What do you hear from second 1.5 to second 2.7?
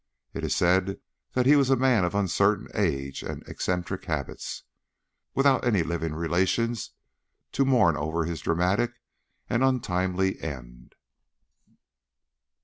was a man of uncertain